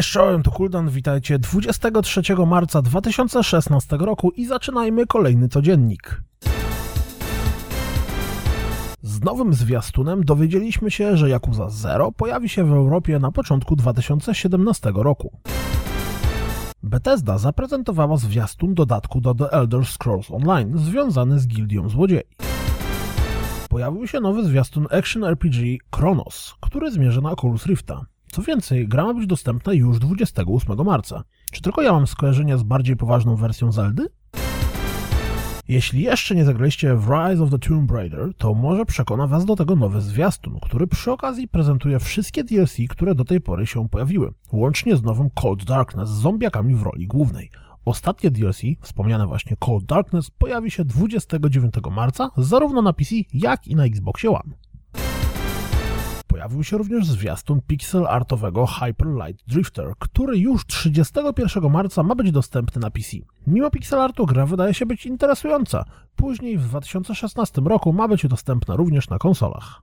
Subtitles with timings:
[0.00, 6.22] Cześć, czołem, to Kuldan, witajcie 23 marca 2016 roku i zaczynajmy kolejny codziennik.
[9.02, 14.92] Z nowym zwiastunem dowiedzieliśmy się, że Yakuza Zero pojawi się w Europie na początku 2017
[14.94, 15.38] roku.
[16.82, 22.22] Bethesda zaprezentowała zwiastun dodatku do The Elder Scrolls Online związany z Gildią Złodziei.
[23.68, 28.06] Pojawił się nowy zwiastun Action RPG Chronos, który zmierza na Oculus Rifta.
[28.32, 31.24] Co więcej, gra ma być dostępna już 28 marca.
[31.52, 34.08] Czy tylko ja mam skojarzenia z bardziej poważną wersją Zeldy?
[35.68, 39.56] Jeśli jeszcze nie zagraliście w Rise of the Tomb Raider, to może przekona was do
[39.56, 44.32] tego nowy zwiastun, który przy okazji prezentuje wszystkie DLC, które do tej pory się pojawiły,
[44.52, 47.50] łącznie z nowym Cold Darkness z zombiakami w roli głównej.
[47.84, 53.76] Ostatnie DLC, wspomniane właśnie Cold Darkness, pojawi się 29 marca zarówno na PC, jak i
[53.76, 54.69] na Xboxie One.
[56.30, 62.32] Pojawił się również zwiastun pixel artowego Hyper Light Drifter, który już 31 marca ma być
[62.32, 63.16] dostępny na PC.
[63.46, 65.84] Mimo pixel artu gra wydaje się być interesująca.
[66.16, 69.82] Później w 2016 roku ma być dostępna również na konsolach.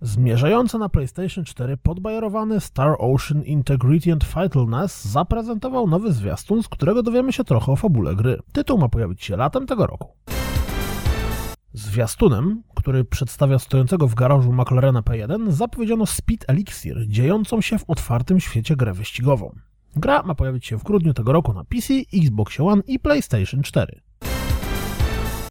[0.00, 7.02] Zmierzający na PlayStation 4 podbajerowany Star Ocean Integrity and Vitalness zaprezentował nowy zwiastun, z którego
[7.02, 8.38] dowiemy się trochę o fabule gry.
[8.52, 10.08] Tytuł ma pojawić się latem tego roku.
[11.72, 18.40] Zwiastunem, który przedstawia stojącego w garażu McLarena P1, zapowiedziano Speed Elixir, dziejącą się w otwartym
[18.40, 19.54] świecie grę wyścigową.
[19.96, 24.00] Gra ma pojawić się w grudniu tego roku na PC, Xbox One i PlayStation 4.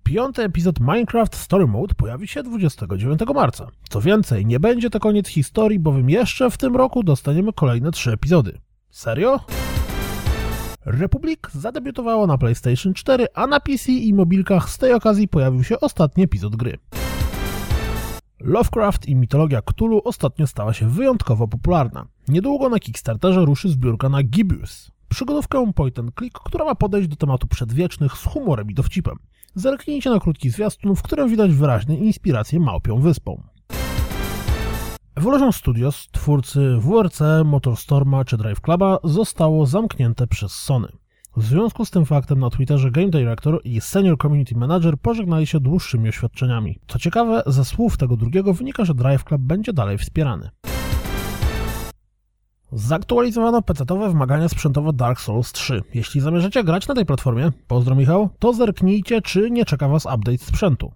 [0.04, 3.68] Piąty epizod Minecraft Story Mode pojawi się 29 marca.
[3.90, 8.12] Co więcej, nie będzie to koniec historii, bowiem jeszcze w tym roku dostaniemy kolejne trzy
[8.12, 8.60] epizody.
[8.90, 9.40] Serio?
[10.88, 15.80] Republic zadebiutowało na PlayStation 4, a na PC i mobilkach z tej okazji pojawił się
[15.80, 16.78] ostatni epizod gry.
[18.40, 22.08] Lovecraft i mitologia Cthulhu ostatnio stała się wyjątkowo popularna.
[22.28, 27.16] Niedługo na Kickstarterze ruszy zbiórka na Gibius, przygodówkę point and click, która ma podejść do
[27.16, 29.18] tematu przedwiecznych z humorem i dowcipem.
[29.56, 33.44] Zerknijcie na krótki zwiastun, w którym widać wyraźne inspiracje Małpią Wyspą.
[35.18, 40.88] Evolution Studios, twórcy WRC, Motorstorma czy Drive Cluba, zostało zamknięte przez Sony.
[41.38, 45.60] W związku z tym faktem na Twitterze Game Director i Senior Community Manager pożegnali się
[45.60, 46.80] dłuższymi oświadczeniami.
[46.88, 50.50] Co ciekawe, ze słów tego drugiego wynika, że Drive Club będzie dalej wspierany.
[52.72, 55.82] Zaktualizowano PC-owe wymagania sprzętowe Dark Souls 3.
[55.94, 60.38] Jeśli zamierzacie grać na tej platformie, pozdro Michał, to zerknijcie, czy nie czeka Was update
[60.38, 60.92] sprzętu.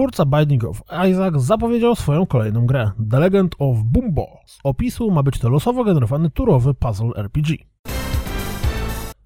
[0.00, 4.26] Twórca Binding of Isaac zapowiedział swoją kolejną grę, The Legend of Bumbo.
[4.46, 7.56] Z opisu ma być to losowo generowany turowy puzzle RPG.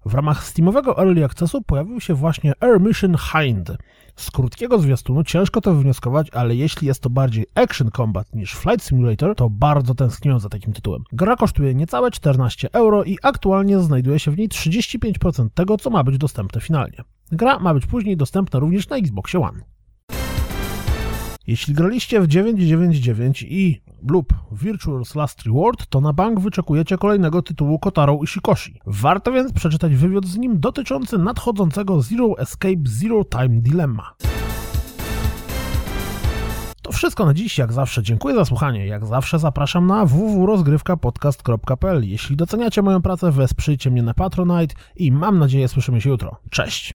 [0.06, 3.76] W ramach Steamowego Early Accessu pojawił się właśnie Air Mission Hind.
[4.16, 8.84] Z krótkiego zwiastunu ciężko to wywnioskować, ale jeśli jest to bardziej Action Combat niż Flight
[8.84, 11.02] Simulator, to bardzo tęskniłem za takim tytułem.
[11.12, 16.04] Gra kosztuje niecałe 14 euro i aktualnie znajduje się w niej 35% tego, co ma
[16.04, 16.98] być dostępne finalnie.
[17.32, 19.73] Gra ma być później dostępna również na Xbox One.
[21.46, 27.78] Jeśli graliście w 999 i lub Virtual's Last Reward, to na bank wyczekujecie kolejnego tytułu
[27.78, 28.80] Kotaro Ishikoshi.
[28.86, 34.14] Warto więc przeczytać wywiad z nim dotyczący nadchodzącego Zero Escape Zero Time Dilemma.
[36.82, 42.36] To wszystko na dziś, jak zawsze dziękuję za słuchanie, jak zawsze zapraszam na www.rozgrywkapodcast.pl Jeśli
[42.36, 46.36] doceniacie moją pracę, wesprzyjcie mnie na Patronite i mam nadzieję słyszymy się jutro.
[46.50, 46.92] Cześć!